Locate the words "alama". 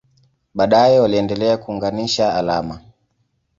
2.35-2.79